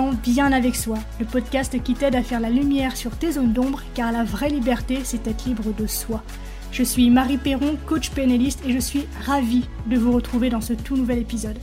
[0.00, 3.82] bien avec soi, le podcast qui t'aide à faire la lumière sur tes zones d'ombre,
[3.94, 6.22] car la vraie liberté, c'est être libre de soi.
[6.70, 10.72] Je suis Marie Perron, coach pénaliste, et je suis ravie de vous retrouver dans ce
[10.72, 11.58] tout nouvel épisode.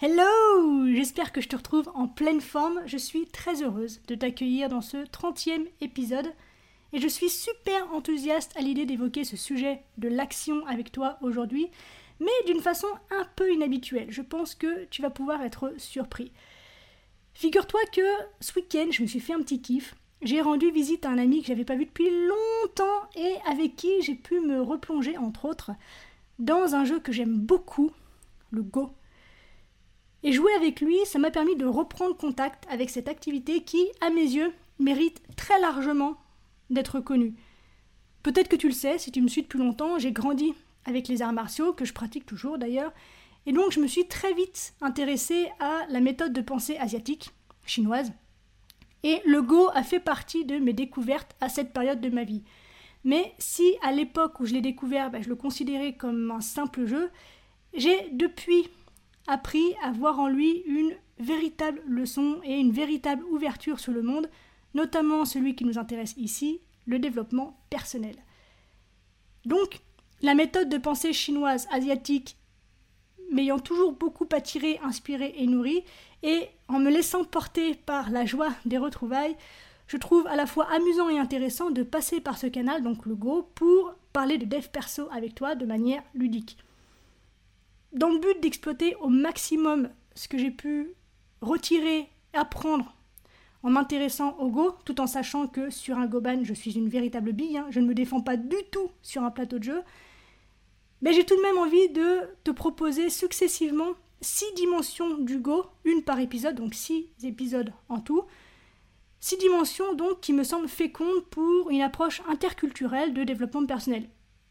[0.00, 2.80] Hello J'espère que je te retrouve en pleine forme.
[2.86, 6.32] Je suis très heureuse de t'accueillir dans ce 30e épisode
[6.92, 11.68] et je suis super enthousiaste à l'idée d'évoquer ce sujet de l'action avec toi aujourd'hui,
[12.20, 14.10] mais d'une façon un peu inhabituelle.
[14.10, 16.32] Je pense que tu vas pouvoir être surpris.
[17.34, 18.02] Figure-toi que
[18.40, 19.94] ce week-end, je me suis fait un petit kiff.
[20.22, 24.02] J'ai rendu visite à un ami que j'avais pas vu depuis longtemps et avec qui
[24.02, 25.72] j'ai pu me replonger, entre autres,
[26.38, 27.90] dans un jeu que j'aime beaucoup,
[28.50, 28.90] le Go.
[30.22, 34.10] Et jouer avec lui, ça m'a permis de reprendre contact avec cette activité qui, à
[34.10, 36.16] mes yeux, mérite très largement
[36.70, 37.34] d'être connue.
[38.22, 41.22] Peut-être que tu le sais, si tu me suis depuis longtemps, j'ai grandi avec les
[41.22, 42.92] arts martiaux, que je pratique toujours d'ailleurs,
[43.46, 47.30] et donc je me suis très vite intéressée à la méthode de pensée asiatique,
[47.66, 48.12] chinoise,
[49.02, 52.44] et le Go a fait partie de mes découvertes à cette période de ma vie.
[53.04, 56.86] Mais si à l'époque où je l'ai découvert, ben, je le considérais comme un simple
[56.86, 57.10] jeu,
[57.74, 58.68] j'ai depuis
[59.26, 64.28] appris à voir en lui une véritable leçon et une véritable ouverture sur le monde,
[64.74, 68.16] notamment celui qui nous intéresse ici, le développement personnel.
[69.44, 69.80] Donc,
[70.22, 72.36] la méthode de pensée chinoise asiatique
[73.32, 75.84] m'ayant toujours beaucoup attiré, inspiré et nourri,
[76.22, 79.36] et en me laissant porter par la joie des retrouvailles,
[79.86, 83.14] je trouve à la fois amusant et intéressant de passer par ce canal, donc le
[83.14, 86.58] Go, pour parler de dev perso avec toi de manière ludique.
[87.92, 90.94] Dans le but d'exploiter au maximum ce que j'ai pu
[91.40, 92.94] retirer, apprendre
[93.62, 97.32] en m'intéressant au Go, tout en sachant que sur un Goban, je suis une véritable
[97.32, 99.82] bille, hein, je ne me défends pas du tout sur un plateau de jeu,
[101.02, 106.02] mais j'ai tout de même envie de te proposer successivement six dimensions du Go, une
[106.02, 108.24] par épisode, donc six épisodes en tout.
[109.20, 114.08] Six dimensions donc qui me semblent fécondes pour une approche interculturelle de développement personnel.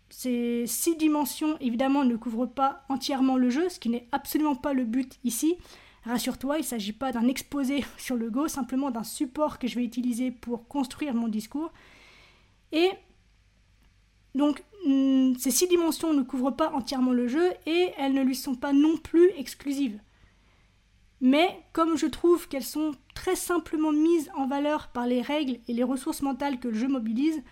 [0.09, 4.74] Ces six dimensions, évidemment, ne couvrent pas entièrement le jeu, ce qui n'est absolument pas
[4.74, 5.56] le but ici.
[6.03, 9.76] Rassure-toi, il ne s'agit pas d'un exposé sur le Go, simplement d'un support que je
[9.76, 11.72] vais utiliser pour construire mon discours.
[12.74, 12.90] Et
[14.36, 18.36] donc, hmm, ces six dimensions ne couvrent pas entièrement le jeu et elles ne lui
[18.36, 20.00] sont pas non plus exclusives.
[21.19, 25.74] Mais comme je trouve qu'elles sont très simplement mises en valeur par les règles et
[25.74, 27.44] les ressources mentales que le jeu mobilise,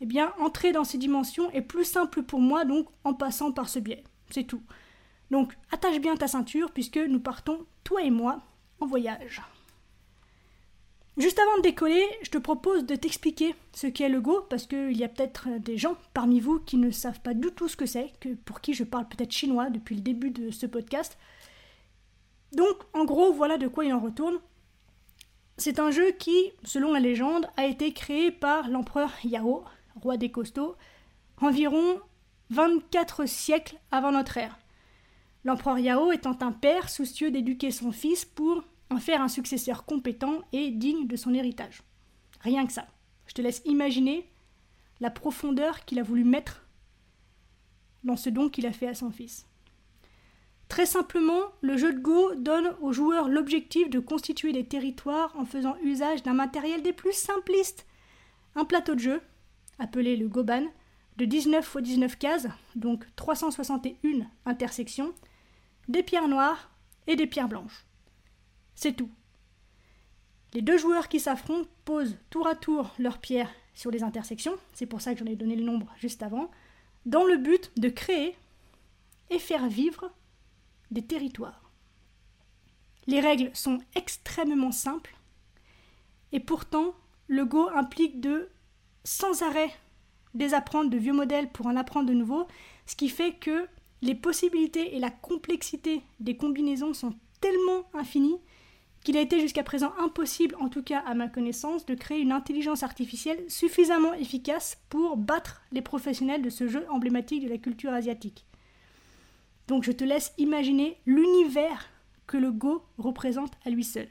[0.00, 3.68] eh bien, entrer dans ces dimensions est plus simple pour moi, donc en passant par
[3.68, 4.04] ce biais.
[4.30, 4.62] C'est tout.
[5.30, 8.40] Donc, attache bien ta ceinture, puisque nous partons, toi et moi,
[8.80, 9.42] en voyage.
[11.18, 14.96] Juste avant de décoller, je te propose de t'expliquer ce qu'est le Go, parce qu'il
[14.96, 17.84] y a peut-être des gens parmi vous qui ne savent pas du tout ce que
[17.84, 21.18] c'est, que pour qui je parle peut-être chinois depuis le début de ce podcast.
[22.52, 24.38] Donc, en gros, voilà de quoi il en retourne.
[25.58, 29.64] C'est un jeu qui, selon la légende, a été créé par l'empereur Yao,
[30.00, 30.76] roi des costauds,
[31.42, 32.00] environ
[32.48, 34.58] 24 siècles avant notre ère.
[35.44, 40.42] L'empereur Yao étant un père soucieux d'éduquer son fils pour en faire un successeur compétent
[40.52, 41.82] et digne de son héritage.
[42.40, 42.86] Rien que ça.
[43.26, 44.28] Je te laisse imaginer
[45.00, 46.66] la profondeur qu'il a voulu mettre
[48.04, 49.46] dans ce don qu'il a fait à son fils.
[50.68, 55.44] Très simplement, le jeu de Go donne aux joueurs l'objectif de constituer des territoires en
[55.44, 57.86] faisant usage d'un matériel des plus simplistes.
[58.54, 59.20] Un plateau de jeu,
[59.78, 60.64] appelé le Goban,
[61.18, 65.14] de 19 x 19 cases, donc 361 intersections,
[65.88, 66.70] des pierres noires
[67.06, 67.84] et des pierres blanches.
[68.74, 69.10] C'est tout.
[70.54, 74.86] Les deux joueurs qui s'affrontent posent tour à tour leurs pierres sur les intersections, c'est
[74.86, 76.50] pour ça que j'en ai donné le nombre juste avant,
[77.06, 78.36] dans le but de créer
[79.30, 80.12] et faire vivre
[80.90, 81.70] des territoires.
[83.06, 85.16] Les règles sont extrêmement simples
[86.32, 86.94] et pourtant
[87.28, 88.50] le Go implique de
[89.04, 89.72] sans arrêt
[90.34, 92.46] désapprendre de vieux modèles pour en apprendre de nouveaux,
[92.86, 93.66] ce qui fait que
[94.00, 98.38] les possibilités et la complexité des combinaisons sont tellement infinies
[99.02, 102.32] qu'il a été jusqu'à présent impossible, en tout cas à ma connaissance, de créer une
[102.32, 107.92] intelligence artificielle suffisamment efficace pour battre les professionnels de ce jeu emblématique de la culture
[107.92, 108.46] asiatique.
[109.68, 111.88] Donc je te laisse imaginer l'univers
[112.26, 114.08] que le Go représente à lui seul.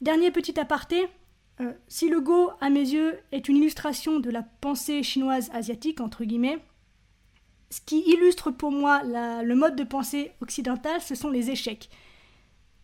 [0.00, 1.06] Dernier petit aparté,
[1.60, 6.00] euh, si le Go, à mes yeux, est une illustration de la pensée chinoise asiatique,
[6.00, 6.58] entre guillemets,
[7.72, 11.88] ce qui illustre pour moi le mode de pensée occidental, ce sont les échecs.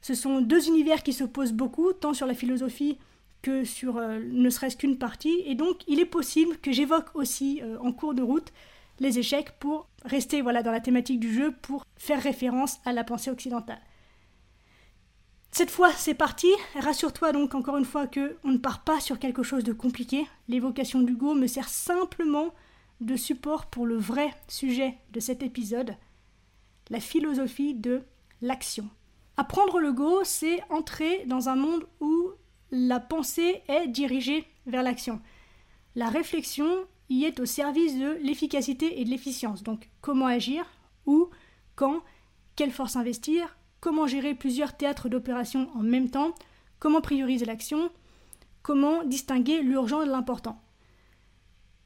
[0.00, 2.98] Ce sont deux univers qui s'opposent beaucoup, tant sur la philosophie
[3.42, 7.60] que sur euh, ne serait-ce qu'une partie, et donc il est possible que j'évoque aussi
[7.62, 8.52] euh, en cours de route
[9.00, 13.04] les échecs pour rester voilà, dans la thématique du jeu, pour faire référence à la
[13.04, 13.80] pensée occidentale.
[15.50, 16.48] Cette fois, c'est parti.
[16.74, 20.26] Rassure-toi donc encore une fois que on ne part pas sur quelque chose de compliqué.
[20.48, 22.54] L'évocation du Go me sert simplement
[23.00, 25.96] de support pour le vrai sujet de cet épisode,
[26.90, 28.02] la philosophie de
[28.42, 28.88] l'action.
[29.38, 32.32] Apprendre le Go, c'est entrer dans un monde où
[32.72, 35.20] la pensée est dirigée vers l'action.
[35.94, 36.68] La réflexion
[37.08, 39.62] y est au service de l'efficacité et de l'efficience.
[39.62, 40.66] Donc comment agir,
[41.06, 41.28] où,
[41.76, 42.02] quand,
[42.56, 46.34] quelle force investir, comment gérer plusieurs théâtres d'opération en même temps,
[46.80, 47.92] comment prioriser l'action,
[48.62, 50.60] comment distinguer l'urgent de l'important.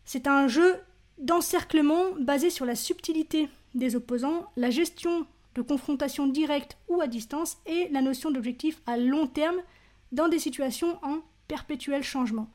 [0.06, 0.80] C'est un jeu
[1.18, 7.58] d'encerclement basé sur la subtilité des opposants, la gestion de confrontation directe ou à distance
[7.66, 9.60] et la notion d'objectif à long terme
[10.12, 11.18] dans des situations en
[11.48, 12.48] perpétuel changement.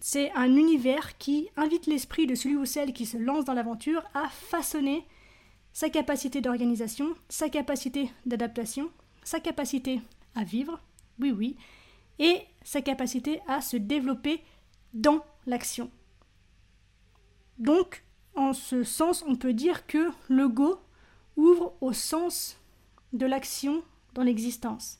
[0.00, 4.02] C'est un univers qui invite l'esprit de celui ou celle qui se lance dans l'aventure
[4.14, 5.06] à façonner
[5.72, 8.90] sa capacité d'organisation, sa capacité d'adaptation,
[9.22, 10.00] sa capacité
[10.34, 10.80] à vivre,
[11.20, 11.56] oui oui,
[12.18, 14.42] et sa capacité à se développer
[14.92, 15.90] dans l'action.
[17.58, 18.02] Donc,
[18.34, 20.78] en ce sens, on peut dire que le Go
[21.36, 22.56] ouvre au sens
[23.12, 23.82] de l'action
[24.14, 24.98] dans l'existence.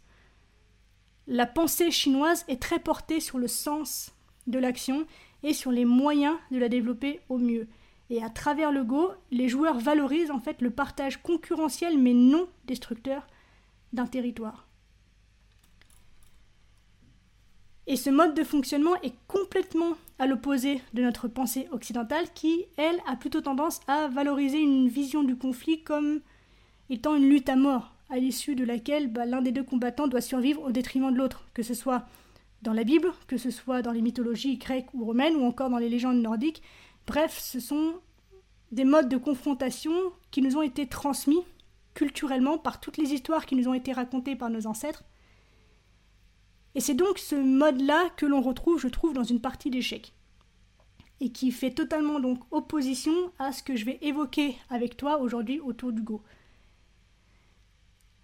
[1.27, 4.13] La pensée chinoise est très portée sur le sens
[4.47, 5.07] de l'action
[5.43, 7.69] et sur les moyens de la développer au mieux.
[8.11, 12.49] Et à travers le Go, les joueurs valorisent en fait le partage concurrentiel mais non
[12.67, 13.27] destructeur
[13.93, 14.67] d'un territoire.
[17.87, 23.01] Et ce mode de fonctionnement est complètement à l'opposé de notre pensée occidentale qui, elle,
[23.09, 26.21] a plutôt tendance à valoriser une vision du conflit comme
[26.91, 30.21] étant une lutte à mort, à l'issue de laquelle bah, l'un des deux combattants doit
[30.21, 32.07] survivre au détriment de l'autre, que ce soit
[32.63, 35.79] dans la Bible, que ce soit dans les mythologies grecques ou romaines, ou encore dans
[35.79, 36.63] les légendes nordiques.
[37.09, 37.95] Bref, ce sont
[38.71, 39.93] des modes de confrontation
[40.31, 41.43] qui nous ont été transmis
[41.95, 45.03] culturellement par toutes les histoires qui nous ont été racontées par nos ancêtres,
[46.75, 50.13] et c'est donc ce mode-là que l'on retrouve, je trouve, dans une partie d'échecs.
[51.21, 55.61] Et qui fait totalement donc opposition à ce que je vais évoquer avec toi aujourd'hui
[55.61, 56.23] autour du Go.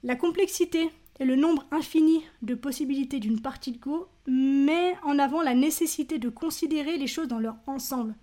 [0.03, 0.91] La complexité
[1.21, 6.19] et le nombre infini de possibilités d'une partie de Go met en avant la nécessité
[6.19, 8.15] de considérer les choses dans leur ensemble.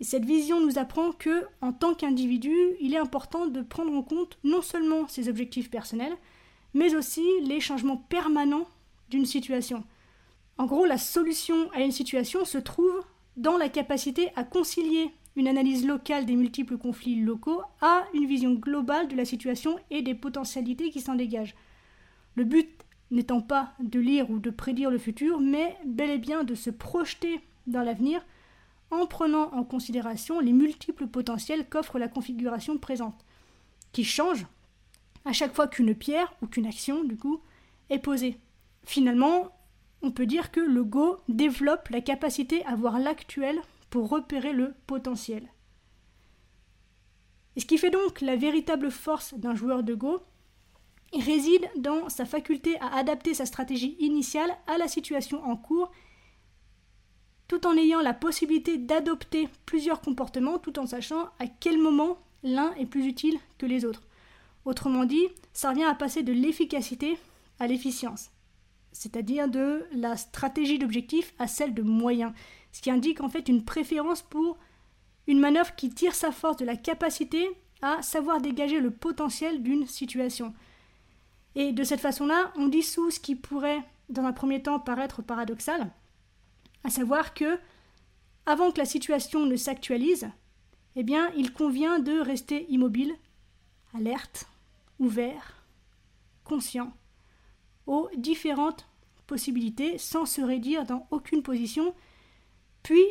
[0.00, 4.02] Et cette vision nous apprend que, en tant qu'individu, il est important de prendre en
[4.02, 6.16] compte non seulement ses objectifs personnels,
[6.74, 8.66] mais aussi les changements permanents
[9.12, 9.84] d'une situation.
[10.58, 13.04] En gros, la solution à une situation se trouve
[13.36, 18.54] dans la capacité à concilier une analyse locale des multiples conflits locaux à une vision
[18.54, 21.54] globale de la situation et des potentialités qui s'en dégagent.
[22.34, 22.68] Le but
[23.10, 26.70] n'étant pas de lire ou de prédire le futur, mais bel et bien de se
[26.70, 28.24] projeter dans l'avenir
[28.90, 33.24] en prenant en considération les multiples potentiels qu'offre la configuration présente,
[33.92, 34.46] qui change
[35.24, 37.40] à chaque fois qu'une pierre ou qu'une action, du coup,
[37.90, 38.38] est posée.
[38.84, 39.52] Finalement,
[40.02, 44.74] on peut dire que le Go développe la capacité à voir l'actuel pour repérer le
[44.86, 45.48] potentiel.
[47.54, 50.22] Et ce qui fait donc la véritable force d'un joueur de Go
[51.12, 55.92] réside dans sa faculté à adapter sa stratégie initiale à la situation en cours,
[57.48, 62.72] tout en ayant la possibilité d'adopter plusieurs comportements, tout en sachant à quel moment l'un
[62.74, 64.02] est plus utile que les autres.
[64.64, 67.18] Autrement dit, ça revient à passer de l'efficacité
[67.58, 68.30] à l'efficience
[68.92, 72.34] c'est-à-dire de la stratégie d'objectif à celle de moyen,
[72.72, 74.58] ce qui indique en fait une préférence pour
[75.26, 77.48] une manœuvre qui tire sa force de la capacité
[77.80, 80.54] à savoir dégager le potentiel d'une situation.
[81.54, 85.90] Et de cette façon-là, on dissout ce qui pourrait, dans un premier temps, paraître paradoxal,
[86.84, 87.58] à savoir que,
[88.46, 90.30] avant que la situation ne s'actualise,
[90.96, 93.14] eh bien, il convient de rester immobile,
[93.94, 94.46] alerte,
[94.98, 95.64] ouvert,
[96.44, 96.92] conscient,
[97.86, 98.88] aux différentes
[99.26, 101.94] possibilités sans se réduire dans aucune position,
[102.82, 103.04] puis,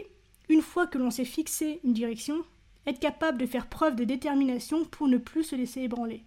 [0.49, 2.43] une fois que l'on s'est fixé une direction,
[2.85, 6.23] être capable de faire preuve de détermination pour ne plus se laisser ébranler.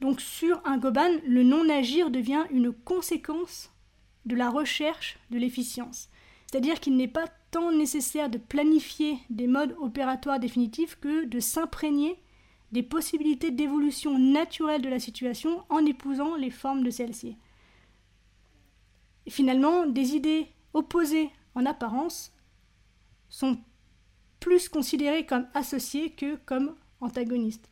[0.00, 3.72] Donc sur un Goban, le non-agir devient une conséquence
[4.26, 6.08] de la recherche de l'efficience.
[6.46, 12.18] C'est-à-dire qu'il n'est pas tant nécessaire de planifier des modes opératoires définitifs que de s'imprégner
[12.72, 17.36] des possibilités d'évolution naturelle de la situation en épousant les formes de celle-ci.
[19.28, 22.32] Finalement, des idées opposées en apparence
[23.28, 23.58] sont
[24.40, 27.70] plus considérées comme associées que comme antagonistes.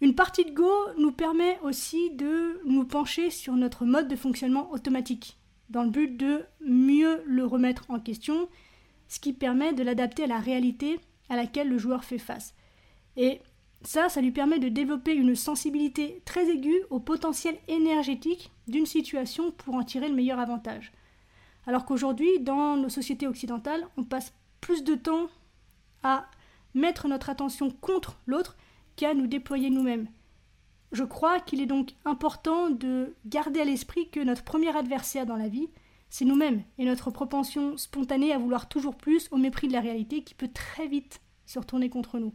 [0.00, 4.70] Une partie de Go nous permet aussi de nous pencher sur notre mode de fonctionnement
[4.72, 5.38] automatique,
[5.70, 8.48] dans le but de mieux le remettre en question,
[9.08, 12.54] ce qui permet de l'adapter à la réalité à laquelle le joueur fait face.
[13.16, 13.40] Et
[13.82, 19.52] ça, ça lui permet de développer une sensibilité très aiguë au potentiel énergétique d'une situation
[19.52, 20.92] pour en tirer le meilleur avantage.
[21.66, 25.28] Alors qu'aujourd'hui, dans nos sociétés occidentales, on passe plus de temps
[26.02, 26.26] à
[26.74, 28.56] mettre notre attention contre l'autre
[28.96, 30.08] qu'à nous déployer nous-mêmes.
[30.92, 35.36] Je crois qu'il est donc important de garder à l'esprit que notre premier adversaire dans
[35.36, 35.68] la vie,
[36.08, 40.22] c'est nous-mêmes et notre propension spontanée à vouloir toujours plus au mépris de la réalité
[40.22, 42.34] qui peut très vite se retourner contre nous.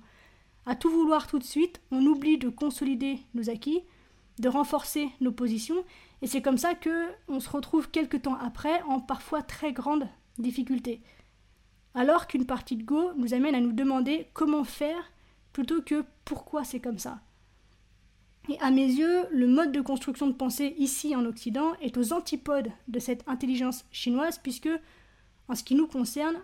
[0.66, 3.82] À tout vouloir tout de suite, on oublie de consolider nos acquis,
[4.40, 5.84] de renforcer nos positions,
[6.22, 10.08] et c'est comme ça que on se retrouve quelque temps après en parfois très grande
[10.38, 11.02] difficulté.
[11.96, 15.12] Alors qu'une partie de Go nous amène à nous demander comment faire
[15.52, 17.22] plutôt que pourquoi c'est comme ça.
[18.50, 22.12] Et à mes yeux, le mode de construction de pensée ici en Occident est aux
[22.12, 24.70] antipodes de cette intelligence chinoise, puisque,
[25.48, 26.42] en ce qui nous concerne,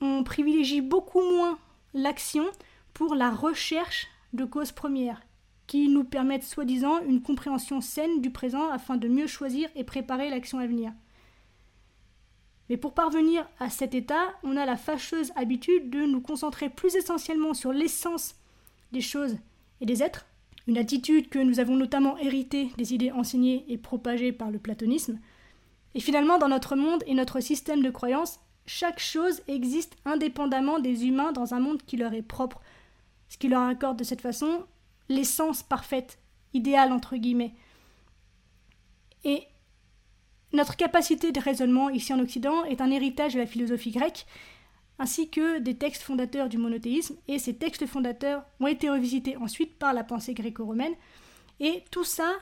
[0.00, 1.58] on privilégie beaucoup moins
[1.94, 2.46] l'action
[2.96, 5.20] pour la recherche de causes premières,
[5.66, 10.30] qui nous permettent soi-disant une compréhension saine du présent afin de mieux choisir et préparer
[10.30, 10.92] l'action à venir.
[12.70, 16.96] Mais pour parvenir à cet état, on a la fâcheuse habitude de nous concentrer plus
[16.96, 18.34] essentiellement sur l'essence
[18.92, 19.36] des choses
[19.82, 20.24] et des êtres,
[20.66, 25.18] une attitude que nous avons notamment héritée des idées enseignées et propagées par le platonisme.
[25.94, 31.04] Et finalement, dans notre monde et notre système de croyances, chaque chose existe indépendamment des
[31.04, 32.62] humains dans un monde qui leur est propre,
[33.28, 34.66] ce qui leur accorde de cette façon
[35.08, 36.18] l'essence parfaite,
[36.54, 37.54] idéale entre guillemets.
[39.24, 39.44] Et
[40.52, 44.26] notre capacité de raisonnement ici en Occident est un héritage de la philosophie grecque,
[44.98, 49.78] ainsi que des textes fondateurs du monothéisme, et ces textes fondateurs ont été revisités ensuite
[49.78, 50.94] par la pensée gréco-romaine,
[51.60, 52.32] et tout ça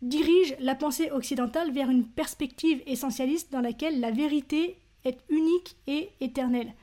[0.00, 6.10] dirige la pensée occidentale vers une perspective essentialiste dans laquelle la vérité est unique et
[6.20, 6.74] éternelle.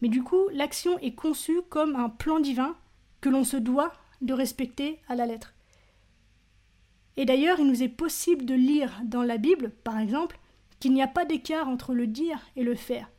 [0.00, 2.76] Mais du coup, l'action est conçue comme un plan divin
[3.20, 5.54] que l'on se doit de respecter à la lettre.
[7.16, 10.38] Et d'ailleurs, il nous est possible de lire dans la Bible, par exemple,
[10.78, 13.10] qu'il n'y a pas d'écart entre le dire et le faire.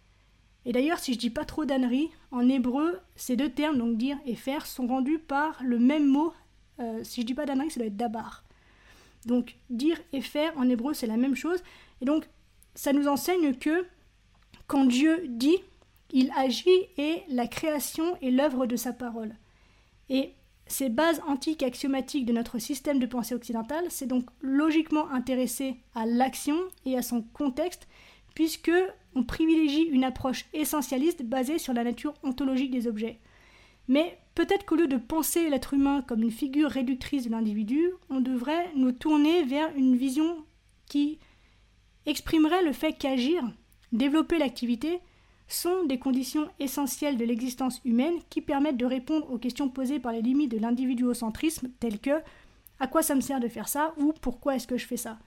[0.66, 4.18] Et d'ailleurs, si je dis pas trop d'âneries, en hébreu, ces deux termes, donc dire
[4.26, 6.34] et faire, sont rendus par le même mot.
[6.80, 8.44] Euh, si je dis pas d'âneries, ça doit être dabar.
[9.26, 11.64] Donc dire et faire en hébreu, c'est la même chose.
[12.02, 12.28] Et donc,
[12.76, 13.86] ça nous enseigne que
[14.68, 15.58] quand Dieu dit,
[16.13, 19.36] il agit et la création est l'œuvre de sa parole.
[20.10, 20.34] Et
[20.68, 26.06] ces bases antiques axiomatiques de notre système de pensée occidental, c'est donc logiquement intéressé à
[26.06, 27.88] l'action et à son contexte,
[28.36, 28.72] puisque
[29.15, 33.20] on privilégie une approche essentialiste basée sur la nature ontologique des objets.
[33.88, 38.22] Mais peut-être qu'au lieu de penser l'être humain comme une figure réductrice de l'individu, on
[38.22, 40.46] devrait nous tourner vers une vision
[40.88, 41.20] qui
[42.06, 43.44] exprimerait le fait qu'agir,
[43.91, 45.01] développer l'activité,
[45.53, 50.12] sont des conditions essentielles de l'existence humaine qui permettent de répondre aux questions posées par
[50.12, 52.22] les limites de l'individuocentrisme telles que
[52.79, 55.20] à quoi ça me sert de faire ça ou pourquoi est-ce que je fais ça?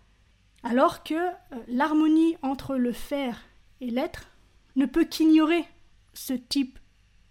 [0.62, 1.30] Alors que euh,
[1.68, 3.42] l'harmonie entre le faire
[3.80, 4.28] et l'être
[4.76, 5.64] ne peut qu'ignorer
[6.14, 6.78] ce type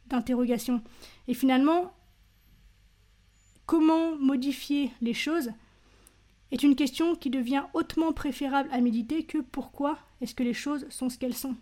[0.08, 0.82] d'interrogation.
[1.28, 1.94] Et finalement,
[3.66, 5.52] comment modifier les choses
[6.52, 10.86] est une question qui devient hautement préférable à méditer que pourquoi est-ce que les choses
[10.90, 11.56] sont ce qu'elles sont.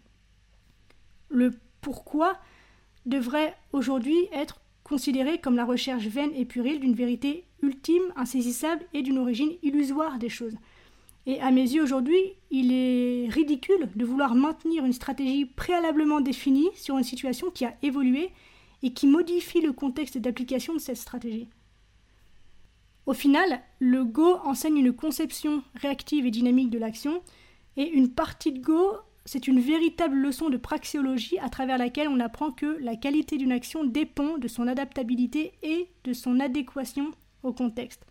[1.31, 2.37] Le pourquoi
[3.05, 9.01] devrait aujourd'hui être considéré comme la recherche vaine et puérile d'une vérité ultime, insaisissable et
[9.01, 10.55] d'une origine illusoire des choses.
[11.25, 12.19] Et à mes yeux aujourd'hui,
[12.49, 17.75] il est ridicule de vouloir maintenir une stratégie préalablement définie sur une situation qui a
[17.83, 18.31] évolué
[18.83, 21.47] et qui modifie le contexte d'application de cette stratégie.
[23.05, 27.21] Au final, le Go enseigne une conception réactive et dynamique de l'action,
[27.77, 32.19] et une partie de Go c'est une véritable leçon de praxéologie à travers laquelle on
[32.19, 37.11] apprend que la qualité d'une action dépend de son adaptabilité et de son adéquation
[37.43, 38.05] au contexte.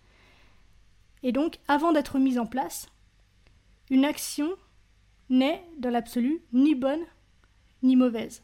[1.23, 2.89] Et donc, avant d'être mise en place,
[3.91, 4.51] une action
[5.29, 7.03] n'est, dans l'absolu, ni bonne
[7.83, 8.43] ni mauvaise.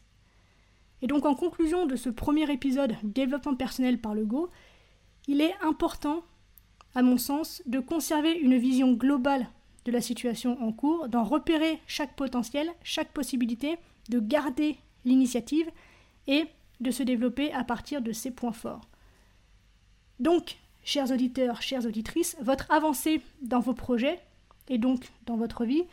[1.01, 4.49] Et donc, en conclusion de ce premier épisode Développement personnel par le Go,
[5.27, 6.23] il est important,
[6.95, 9.47] à mon sens, de conserver une vision globale
[9.87, 13.77] de la situation en cours, d'en repérer chaque potentiel, chaque possibilité,
[14.09, 14.75] de garder
[15.05, 15.69] l'initiative
[16.27, 16.45] et
[16.81, 18.81] de se développer à partir de ses points forts.
[20.19, 24.19] Donc, chers auditeurs, chères auditrices, votre avancée dans vos projets
[24.67, 25.83] et donc dans votre vie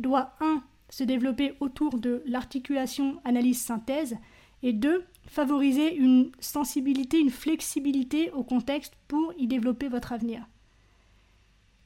[0.00, 0.62] doit 1.
[0.90, 4.16] se développer autour de l'articulation analyse-synthèse
[4.64, 5.04] et 2.
[5.28, 10.44] favoriser une sensibilité, une flexibilité au contexte pour y développer votre avenir.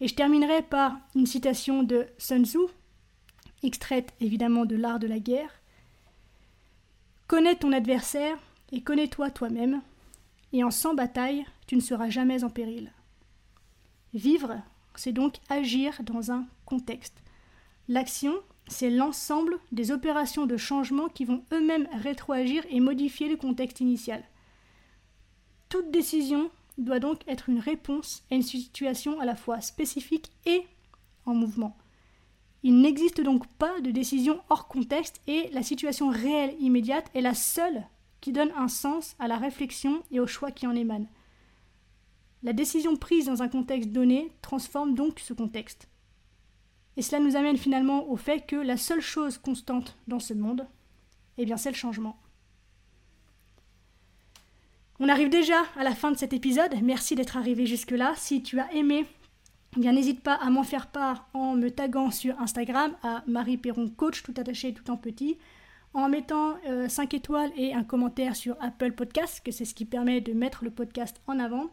[0.00, 2.58] Et je terminerai par une citation de Sun Tzu,
[3.62, 5.50] extraite évidemment de l'art de la guerre.
[7.26, 8.38] Connais ton adversaire
[8.72, 9.82] et connais-toi toi-même.
[10.52, 12.90] et en sans bataille, tu ne seras jamais en péril.
[14.14, 14.62] Vivre,
[14.94, 17.22] c'est donc agir dans un contexte.
[17.88, 18.34] L'action,
[18.66, 24.24] c'est l'ensemble des opérations de changement qui vont eux-mêmes rétroagir et modifier le contexte initial.
[25.68, 26.50] Toute décision
[26.84, 30.62] doit donc être une réponse à une situation à la fois spécifique et
[31.26, 31.76] en mouvement.
[32.62, 37.34] Il n'existe donc pas de décision hors contexte et la situation réelle immédiate est la
[37.34, 37.84] seule
[38.20, 41.08] qui donne un sens à la réflexion et au choix qui en émanent.
[42.42, 45.88] La décision prise dans un contexte donné transforme donc ce contexte.
[46.96, 50.66] Et cela nous amène finalement au fait que la seule chose constante dans ce monde,
[51.36, 52.16] eh bien c'est le changement.
[55.00, 56.74] On arrive déjà à la fin de cet épisode.
[56.82, 58.14] Merci d'être arrivé jusque-là.
[58.16, 59.06] Si tu as aimé,
[59.76, 63.58] eh bien n'hésite pas à m'en faire part en me taguant sur Instagram à Marie
[63.58, 65.38] Perron Coach, tout attaché, tout en petit,
[65.94, 66.56] en mettant
[66.88, 70.32] 5 euh, étoiles et un commentaire sur Apple Podcast, que c'est ce qui permet de
[70.32, 71.70] mettre le podcast en avant.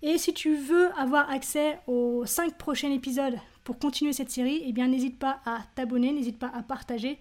[0.00, 4.72] Et si tu veux avoir accès aux 5 prochains épisodes pour continuer cette série, eh
[4.72, 7.18] bien n'hésite pas à t'abonner, n'hésite pas à partager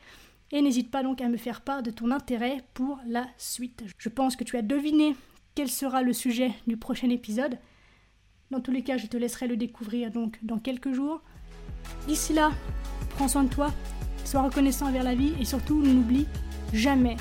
[0.54, 3.84] et n'hésite pas donc à me faire part de ton intérêt pour la suite.
[3.98, 5.16] Je pense que tu as deviné
[5.56, 7.58] quel sera le sujet du prochain épisode.
[8.52, 11.22] Dans tous les cas, je te laisserai le découvrir donc dans quelques jours.
[12.08, 12.52] D'ici là,
[13.16, 13.72] prends soin de toi,
[14.26, 16.28] sois reconnaissant envers la vie et surtout n'oublie
[16.72, 17.18] jamais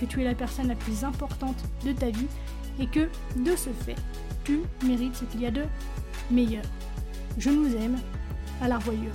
[0.00, 2.26] que tu es la personne la plus importante de ta vie
[2.80, 3.96] et que de ce fait,
[4.42, 5.62] tu mérites ce qu'il y a de
[6.32, 6.64] meilleur.
[7.38, 7.96] Je nous aime
[8.60, 9.14] à la revoyure.